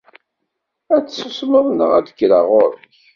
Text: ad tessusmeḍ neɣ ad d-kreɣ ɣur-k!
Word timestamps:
ad 0.95 1.03
tessusmeḍ 1.05 1.65
neɣ 1.71 1.91
ad 1.97 2.03
d-kreɣ 2.07 2.43
ɣur-k! 2.51 2.93